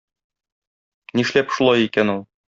Нишләп 1.21 1.55
шулай 1.59 1.87
икән 1.91 2.15
ул? 2.17 2.27